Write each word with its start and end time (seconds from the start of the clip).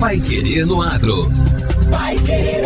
Pai 0.00 0.18
Querer 0.20 0.66
no 0.66 0.82
Agro. 0.82 1.30
Pai 1.90 2.16
Querer. 2.16 2.64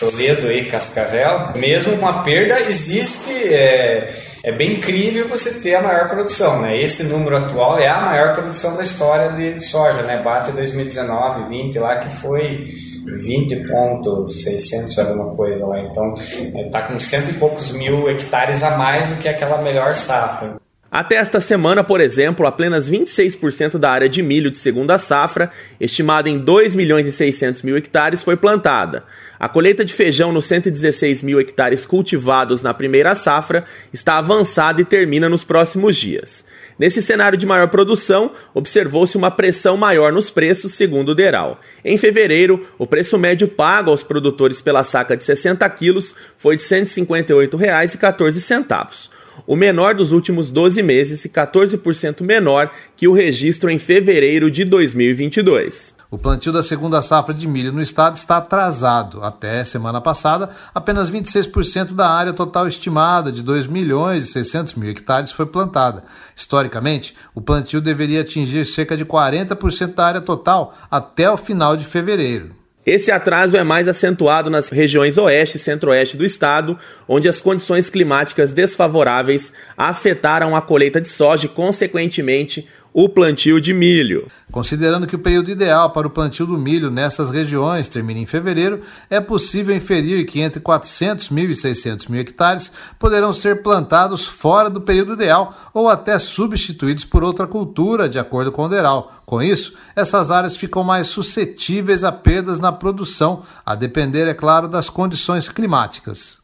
Toledo 0.01 0.51
e 0.51 0.65
Cascavel, 0.65 1.53
mesmo 1.57 1.95
com 1.99 2.07
a 2.07 2.23
perda, 2.23 2.59
existe. 2.61 3.31
É, 3.53 4.11
é 4.41 4.51
bem 4.51 4.73
incrível 4.73 5.27
você 5.27 5.61
ter 5.61 5.75
a 5.75 5.81
maior 5.83 6.07
produção, 6.07 6.59
né? 6.59 6.81
Esse 6.81 7.03
número 7.03 7.37
atual 7.37 7.77
é 7.77 7.87
a 7.87 8.01
maior 8.01 8.33
produção 8.33 8.75
da 8.75 8.81
história 8.81 9.29
de 9.33 9.63
soja, 9.63 10.01
né? 10.01 10.19
Bate 10.23 10.51
2019, 10.53 11.47
20 11.49 11.77
lá, 11.77 11.99
que 11.99 12.09
foi 12.09 12.67
20.600 13.05 14.97
alguma 14.97 15.35
coisa 15.35 15.67
lá. 15.67 15.79
Então, 15.81 16.15
está 16.15 16.81
com 16.81 16.97
cento 16.97 17.29
e 17.29 17.33
poucos 17.33 17.71
mil 17.73 18.09
hectares 18.09 18.63
a 18.63 18.79
mais 18.79 19.07
do 19.07 19.17
que 19.17 19.29
aquela 19.29 19.61
melhor 19.61 19.93
safra. 19.93 20.59
Até 20.91 21.15
esta 21.15 21.39
semana, 21.39 21.85
por 21.85 22.01
exemplo, 22.01 22.45
apenas 22.45 22.91
26% 22.91 23.77
da 23.77 23.89
área 23.89 24.09
de 24.09 24.21
milho 24.21 24.51
de 24.51 24.57
segunda 24.57 24.97
safra, 24.97 25.49
estimada 25.79 26.29
em 26.29 26.37
2 26.37 26.75
milhões 26.75 27.07
e 27.07 27.13
600 27.13 27.61
mil 27.61 27.77
hectares, 27.77 28.21
foi 28.21 28.35
plantada. 28.35 29.05
A 29.41 29.49
colheita 29.49 29.83
de 29.83 29.91
feijão 29.91 30.31
nos 30.31 30.45
116 30.45 31.23
mil 31.23 31.39
hectares 31.39 31.83
cultivados 31.83 32.61
na 32.61 32.75
primeira 32.75 33.15
safra 33.15 33.65
está 33.91 34.19
avançada 34.19 34.79
e 34.79 34.85
termina 34.85 35.27
nos 35.27 35.43
próximos 35.43 35.97
dias. 35.97 36.45
Nesse 36.77 37.01
cenário 37.01 37.35
de 37.35 37.47
maior 37.47 37.67
produção, 37.69 38.33
observou-se 38.53 39.17
uma 39.17 39.31
pressão 39.31 39.75
maior 39.75 40.13
nos 40.13 40.29
preços, 40.29 40.73
segundo 40.73 41.09
o 41.09 41.15
Deral. 41.15 41.59
Em 41.83 41.97
fevereiro, 41.97 42.67
o 42.77 42.85
preço 42.85 43.17
médio 43.17 43.47
pago 43.47 43.89
aos 43.89 44.03
produtores 44.03 44.61
pela 44.61 44.83
saca 44.83 45.17
de 45.17 45.23
60 45.23 45.67
quilos 45.71 46.13
foi 46.37 46.55
de 46.55 46.61
R$ 46.61 46.83
158,14 46.83 49.09
o 49.45 49.55
menor 49.55 49.95
dos 49.95 50.11
últimos 50.11 50.49
12 50.49 50.81
meses 50.83 51.25
e 51.25 51.29
14% 51.29 52.21
menor 52.21 52.71
que 52.95 53.07
o 53.07 53.13
registro 53.13 53.69
em 53.69 53.77
fevereiro 53.77 54.49
de 54.51 54.63
2022. 54.65 55.97
O 56.09 56.17
plantio 56.17 56.51
da 56.51 56.61
segunda 56.61 57.01
safra 57.01 57.33
de 57.33 57.47
milho 57.47 57.71
no 57.71 57.81
estado 57.81 58.15
está 58.15 58.37
atrasado. 58.37 59.23
Até 59.23 59.63
semana 59.63 60.01
passada, 60.01 60.49
apenas 60.73 61.09
26% 61.09 61.93
da 61.93 62.09
área 62.09 62.33
total 62.33 62.67
estimada 62.67 63.31
de 63.31 63.41
2 63.41 63.67
milhões 63.67 64.27
e 64.27 64.31
600 64.31 64.75
mil 64.75 64.89
hectares 64.89 65.31
foi 65.31 65.45
plantada. 65.45 66.03
Historicamente, 66.35 67.15
o 67.33 67.41
plantio 67.41 67.81
deveria 67.81 68.21
atingir 68.21 68.65
cerca 68.65 68.97
de 68.97 69.05
40% 69.05 69.95
da 69.95 70.05
área 70.05 70.21
total 70.21 70.73
até 70.89 71.29
o 71.29 71.37
final 71.37 71.77
de 71.77 71.85
fevereiro. 71.85 72.60
Esse 72.83 73.11
atraso 73.11 73.55
é 73.55 73.63
mais 73.63 73.87
acentuado 73.87 74.49
nas 74.49 74.69
regiões 74.69 75.15
oeste 75.17 75.57
e 75.57 75.59
centro-oeste 75.59 76.17
do 76.17 76.25
estado, 76.25 76.77
onde 77.07 77.29
as 77.29 77.39
condições 77.39 77.91
climáticas 77.91 78.51
desfavoráveis 78.51 79.53
afetaram 79.77 80.55
a 80.55 80.61
colheita 80.61 80.99
de 80.99 81.07
soja 81.07 81.45
e, 81.45 81.49
consequentemente, 81.49 82.67
o 82.93 83.07
plantio 83.07 83.59
de 83.59 83.73
milho. 83.73 84.27
Considerando 84.51 85.07
que 85.07 85.15
o 85.15 85.19
período 85.19 85.49
ideal 85.49 85.91
para 85.91 86.07
o 86.07 86.09
plantio 86.09 86.45
do 86.45 86.57
milho 86.57 86.91
nessas 86.91 87.29
regiões 87.29 87.87
termina 87.87 88.19
em 88.19 88.25
fevereiro, 88.25 88.81
é 89.09 89.19
possível 89.19 89.75
inferir 89.75 90.25
que 90.25 90.41
entre 90.41 90.59
400 90.59 91.29
mil 91.29 91.49
e 91.49 91.55
600 91.55 92.07
mil 92.07 92.19
hectares 92.19 92.71
poderão 92.99 93.31
ser 93.31 93.61
plantados 93.61 94.27
fora 94.27 94.69
do 94.69 94.81
período 94.81 95.13
ideal 95.13 95.55
ou 95.73 95.87
até 95.87 96.19
substituídos 96.19 97.05
por 97.05 97.23
outra 97.23 97.47
cultura, 97.47 98.09
de 98.09 98.19
acordo 98.19 98.51
com 98.51 98.65
o 98.65 98.69
DERAL. 98.69 99.13
Com 99.25 99.41
isso, 99.41 99.73
essas 99.95 100.29
áreas 100.29 100.57
ficam 100.57 100.83
mais 100.83 101.07
suscetíveis 101.07 102.03
a 102.03 102.11
perdas 102.11 102.59
na 102.59 102.71
produção, 102.71 103.43
a 103.65 103.75
depender, 103.75 104.27
é 104.27 104.33
claro, 104.33 104.67
das 104.67 104.89
condições 104.89 105.47
climáticas. 105.47 106.39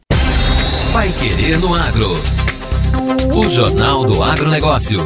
Vai 0.93 1.11
querer 1.11 1.59
no 1.59 1.75
agro. 1.75 2.11
O 3.35 3.49
Jornal 3.49 4.05
do 4.05 4.23
Agronegócio. 4.23 5.05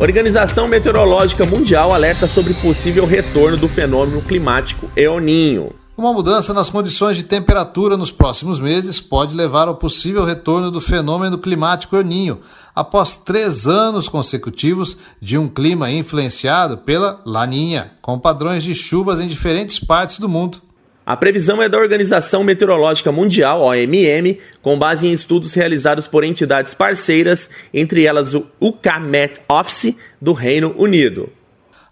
Organização 0.00 0.66
Meteorológica 0.66 1.44
Mundial 1.44 1.92
alerta 1.92 2.26
sobre 2.26 2.54
possível 2.54 3.04
retorno 3.04 3.58
do 3.58 3.68
fenômeno 3.68 4.22
climático 4.22 4.90
Eoninho. 4.96 5.74
Uma 5.94 6.10
mudança 6.14 6.54
nas 6.54 6.70
condições 6.70 7.18
de 7.18 7.22
temperatura 7.22 7.98
nos 7.98 8.10
próximos 8.10 8.58
meses 8.58 8.98
pode 8.98 9.36
levar 9.36 9.68
ao 9.68 9.74
possível 9.74 10.24
retorno 10.24 10.70
do 10.70 10.80
fenômeno 10.80 11.36
climático 11.36 11.98
Eninho, 11.98 12.40
após 12.74 13.14
três 13.14 13.66
anos 13.66 14.08
consecutivos 14.08 14.96
de 15.20 15.36
um 15.36 15.46
clima 15.46 15.90
influenciado 15.90 16.78
pela 16.78 17.20
Laninha, 17.26 17.92
com 18.00 18.18
padrões 18.18 18.64
de 18.64 18.74
chuvas 18.74 19.20
em 19.20 19.28
diferentes 19.28 19.78
partes 19.78 20.18
do 20.18 20.30
mundo. 20.30 20.62
A 21.04 21.16
previsão 21.16 21.62
é 21.62 21.68
da 21.68 21.78
Organização 21.78 22.44
Meteorológica 22.44 23.10
Mundial, 23.10 23.62
OMM, 23.62 24.38
com 24.62 24.78
base 24.78 25.06
em 25.06 25.12
estudos 25.12 25.54
realizados 25.54 26.06
por 26.06 26.22
entidades 26.22 26.74
parceiras, 26.74 27.50
entre 27.72 28.04
elas 28.04 28.34
o 28.34 28.46
UCAMET 28.60 29.40
Office 29.48 29.96
do 30.20 30.32
Reino 30.32 30.74
Unido. 30.76 31.28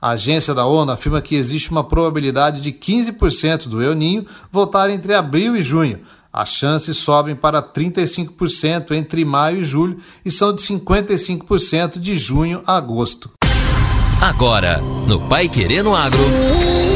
A 0.00 0.10
agência 0.10 0.54
da 0.54 0.64
ONU 0.64 0.92
afirma 0.92 1.20
que 1.20 1.34
existe 1.34 1.70
uma 1.70 1.82
probabilidade 1.82 2.60
de 2.60 2.70
15% 2.70 3.66
do 3.66 3.82
El 3.82 3.94
Ninho 3.94 4.26
voltar 4.52 4.90
entre 4.90 5.12
abril 5.12 5.56
e 5.56 5.62
junho. 5.62 6.00
As 6.32 6.50
chances 6.50 6.98
sobem 6.98 7.34
para 7.34 7.60
35% 7.60 8.92
entre 8.92 9.24
maio 9.24 9.62
e 9.62 9.64
julho 9.64 9.98
e 10.24 10.30
são 10.30 10.54
de 10.54 10.62
55% 10.62 11.98
de 11.98 12.16
junho 12.16 12.62
a 12.64 12.76
agosto. 12.76 13.30
Agora, 14.20 14.78
no 15.06 15.20
Pai 15.28 15.48
Querendo 15.48 15.94
Agro. 15.94 16.87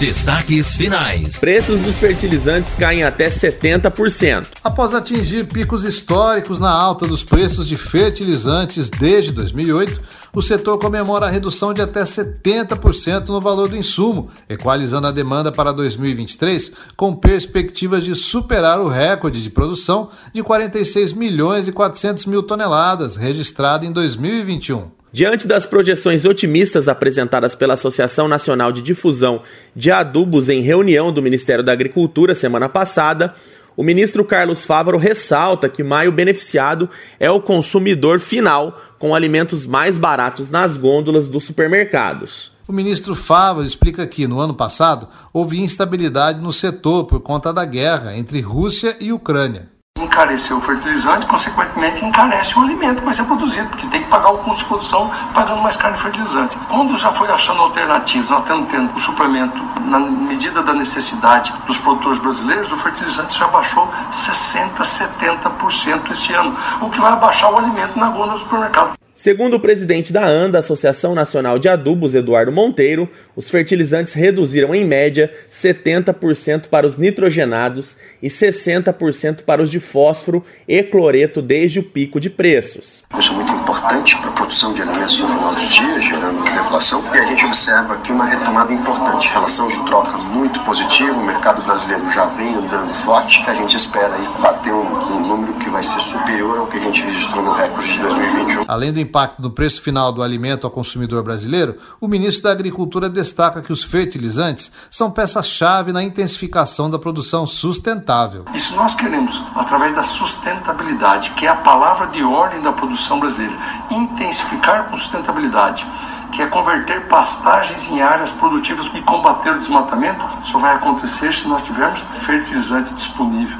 Destaques 0.00 0.76
finais. 0.76 1.40
Preços 1.40 1.80
dos 1.80 1.96
fertilizantes 1.96 2.72
caem 2.72 3.02
até 3.02 3.28
70%. 3.28 4.46
Após 4.62 4.94
atingir 4.94 5.48
picos 5.48 5.82
históricos 5.82 6.60
na 6.60 6.70
alta 6.70 7.04
dos 7.04 7.24
preços 7.24 7.66
de 7.66 7.76
fertilizantes 7.76 8.88
desde 8.88 9.32
2008, 9.32 10.00
o 10.32 10.40
setor 10.40 10.78
comemora 10.78 11.26
a 11.26 11.28
redução 11.28 11.74
de 11.74 11.82
até 11.82 12.04
70% 12.04 13.26
no 13.26 13.40
valor 13.40 13.68
do 13.68 13.76
insumo, 13.76 14.30
equalizando 14.48 15.08
a 15.08 15.12
demanda 15.12 15.50
para 15.50 15.72
2023, 15.72 16.72
com 16.96 17.16
perspectivas 17.16 18.04
de 18.04 18.14
superar 18.14 18.80
o 18.80 18.86
recorde 18.86 19.42
de 19.42 19.50
produção 19.50 20.10
de 20.32 20.44
46 20.44 21.12
milhões 21.12 21.66
e 21.66 21.72
400 21.72 22.24
mil 22.26 22.44
toneladas 22.44 23.16
registrado 23.16 23.84
em 23.84 23.90
2021. 23.90 24.97
Diante 25.10 25.46
das 25.46 25.64
projeções 25.64 26.26
otimistas 26.26 26.86
apresentadas 26.86 27.54
pela 27.54 27.72
Associação 27.72 28.28
Nacional 28.28 28.70
de 28.70 28.82
Difusão 28.82 29.40
de 29.74 29.90
Adubos 29.90 30.50
em 30.50 30.60
reunião 30.60 31.10
do 31.10 31.22
Ministério 31.22 31.64
da 31.64 31.72
Agricultura 31.72 32.34
semana 32.34 32.68
passada, 32.68 33.32
o 33.74 33.82
ministro 33.82 34.22
Carlos 34.22 34.66
Fávaro 34.66 34.98
ressalta 34.98 35.66
que 35.66 35.82
maio 35.82 36.12
beneficiado 36.12 36.90
é 37.18 37.30
o 37.30 37.40
consumidor 37.40 38.20
final, 38.20 38.78
com 38.98 39.14
alimentos 39.14 39.64
mais 39.64 39.96
baratos 39.96 40.50
nas 40.50 40.76
gôndolas 40.76 41.26
dos 41.26 41.44
supermercados. 41.44 42.52
O 42.66 42.72
ministro 42.72 43.14
Fávaro 43.14 43.66
explica 43.66 44.06
que, 44.06 44.26
no 44.26 44.40
ano 44.40 44.52
passado, 44.52 45.08
houve 45.32 45.58
instabilidade 45.58 46.38
no 46.38 46.52
setor 46.52 47.04
por 47.04 47.20
conta 47.20 47.50
da 47.50 47.64
guerra 47.64 48.14
entre 48.14 48.42
Rússia 48.42 48.94
e 49.00 49.10
Ucrânia 49.10 49.77
encarecer 50.18 50.56
o 50.56 50.60
fertilizante, 50.60 51.26
consequentemente 51.26 52.04
encarece 52.04 52.58
o 52.58 52.62
alimento 52.62 53.04
vai 53.04 53.14
ser 53.14 53.22
produzido, 53.22 53.68
porque 53.68 53.86
tem 53.86 54.02
que 54.02 54.08
pagar 54.08 54.30
o 54.30 54.38
custo 54.38 54.62
de 54.62 54.64
produção 54.64 55.10
pagando 55.32 55.62
mais 55.62 55.76
carne 55.76 55.96
fertilizante. 55.96 56.58
Quando 56.68 56.96
já 56.96 57.12
foi 57.12 57.30
achando 57.30 57.62
alternativas, 57.62 58.28
nós 58.28 58.40
estamos 58.40 58.68
tendo 58.68 58.92
o 58.96 58.98
suplemento 58.98 59.56
na 59.84 60.00
medida 60.00 60.60
da 60.60 60.72
necessidade 60.72 61.54
dos 61.68 61.78
produtores 61.78 62.18
brasileiros, 62.18 62.72
o 62.72 62.76
fertilizante 62.76 63.38
já 63.38 63.46
baixou 63.46 63.88
60%, 64.10 64.74
70% 64.80 66.10
esse 66.10 66.34
ano, 66.34 66.56
o 66.80 66.90
que 66.90 67.00
vai 67.00 67.12
abaixar 67.12 67.52
o 67.52 67.58
alimento 67.58 67.96
na 67.96 68.08
gôndola 68.08 68.32
do 68.32 68.40
supermercado. 68.40 69.07
Segundo 69.18 69.54
o 69.54 69.60
presidente 69.60 70.12
da 70.12 70.24
ANDA, 70.24 70.60
Associação 70.60 71.12
Nacional 71.12 71.58
de 71.58 71.68
Adubos, 71.68 72.14
Eduardo 72.14 72.52
Monteiro, 72.52 73.10
os 73.34 73.50
fertilizantes 73.50 74.14
reduziram 74.14 74.72
em 74.72 74.84
média 74.84 75.28
70% 75.50 76.68
para 76.68 76.86
os 76.86 76.96
nitrogenados 76.96 77.96
e 78.22 78.28
60% 78.28 79.42
para 79.42 79.60
os 79.60 79.72
de 79.72 79.80
fósforo 79.80 80.44
e 80.68 80.84
cloreto 80.84 81.42
desde 81.42 81.80
o 81.80 81.82
pico 81.82 82.20
de 82.20 82.30
preços. 82.30 83.02
Muito 83.12 83.67
importante 83.78 84.16
para 84.16 84.30
a 84.30 84.32
produção 84.32 84.74
de 84.74 84.82
alimentos 84.82 85.18
no 85.18 85.28
final 85.28 85.54
do 85.54 85.66
dia, 85.66 86.00
gerando 86.00 86.42
deflação, 86.42 87.02
e 87.14 87.18
a 87.18 87.24
gente 87.24 87.46
observa 87.46 87.94
aqui 87.94 88.10
uma 88.10 88.24
retomada 88.24 88.72
importante, 88.72 89.28
relação 89.28 89.68
de 89.68 89.80
troca 89.84 90.16
muito 90.18 90.60
positiva, 90.60 91.16
o 91.16 91.24
mercado 91.24 91.62
brasileiro 91.62 92.10
já 92.10 92.24
vem 92.26 92.56
andando 92.56 92.88
forte, 92.88 93.42
a 93.46 93.54
gente 93.54 93.76
espera 93.76 94.14
aí 94.14 94.28
bater 94.40 94.72
um, 94.72 95.16
um 95.16 95.20
número 95.20 95.54
que 95.54 95.70
vai 95.70 95.82
ser 95.82 96.00
superior 96.00 96.58
ao 96.58 96.66
que 96.66 96.76
a 96.76 96.80
gente 96.80 97.02
registrou 97.02 97.44
no 97.44 97.52
recorde 97.52 97.92
de 97.92 97.98
2021. 98.00 98.64
Além 98.66 98.92
do 98.92 99.00
impacto 99.00 99.40
do 99.40 99.50
preço 99.50 99.80
final 99.80 100.12
do 100.12 100.22
alimento 100.22 100.66
ao 100.66 100.70
consumidor 100.70 101.22
brasileiro, 101.22 101.78
o 102.00 102.08
ministro 102.08 102.44
da 102.44 102.50
Agricultura 102.50 103.08
destaca 103.08 103.62
que 103.62 103.72
os 103.72 103.84
fertilizantes 103.84 104.72
são 104.90 105.10
peça-chave 105.10 105.92
na 105.92 106.02
intensificação 106.02 106.90
da 106.90 106.98
produção 106.98 107.46
sustentável. 107.46 108.44
Se 108.56 108.74
nós 108.74 108.94
queremos, 108.94 109.42
através 109.54 109.94
da 109.94 110.02
sustentabilidade, 110.02 111.30
que 111.30 111.46
é 111.46 111.48
a 111.48 111.56
palavra 111.56 112.08
de 112.08 112.22
ordem 112.24 112.60
da 112.60 112.72
produção 112.72 113.20
brasileira, 113.20 113.67
intensificar 113.90 114.84
com 114.84 114.96
sustentabilidade, 114.96 115.86
que 116.32 116.42
é 116.42 116.46
converter 116.46 117.00
pastagens 117.06 117.90
em 117.90 118.00
áreas 118.00 118.30
produtivas 118.30 118.90
e 118.94 119.00
combater 119.02 119.50
o 119.50 119.58
desmatamento, 119.58 120.24
só 120.42 120.58
vai 120.58 120.74
acontecer 120.74 121.32
se 121.32 121.48
nós 121.48 121.62
tivermos 121.62 122.00
fertilizante 122.24 122.94
disponível. 122.94 123.58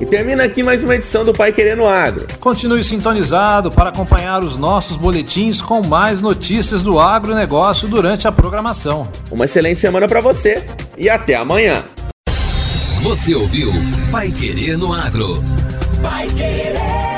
E 0.00 0.06
termina 0.06 0.44
aqui 0.44 0.62
mais 0.62 0.84
uma 0.84 0.94
edição 0.94 1.24
do 1.24 1.32
Pai 1.32 1.52
Querendo 1.52 1.84
Agro. 1.86 2.26
Continue 2.38 2.84
sintonizado 2.84 3.70
para 3.70 3.88
acompanhar 3.88 4.44
os 4.44 4.56
nossos 4.56 4.96
boletins 4.96 5.60
com 5.60 5.84
mais 5.84 6.22
notícias 6.22 6.82
do 6.82 7.00
agronegócio 7.00 7.88
durante 7.88 8.28
a 8.28 8.32
programação. 8.32 9.08
Uma 9.30 9.46
excelente 9.46 9.80
semana 9.80 10.06
para 10.06 10.20
você 10.20 10.64
e 10.96 11.10
até 11.10 11.34
amanhã. 11.34 11.84
Você 13.02 13.34
ouviu 13.34 13.72
Pai 14.10 14.30
Querendo 14.30 14.92
Agro. 14.92 15.42
Pai 16.02 16.28
Querer. 16.28 17.17